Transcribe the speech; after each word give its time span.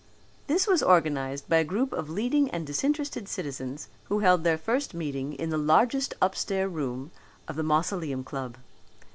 This 0.47 0.65
was 0.65 0.81
organized 0.81 1.47
by 1.47 1.57
a 1.57 1.63
group 1.63 1.93
of 1.93 2.09
leading 2.09 2.49
and 2.49 2.65
disinterested 2.65 3.27
citizens 3.29 3.87
who 4.05 4.17
held 4.17 4.43
their 4.43 4.57
first 4.57 4.95
meeting 4.95 5.33
in 5.33 5.51
the 5.51 5.59
largest 5.59 6.15
upstairs 6.19 6.71
room 6.71 7.11
of 7.47 7.55
the 7.55 7.61
Mausoleum 7.61 8.23
Club. 8.23 8.57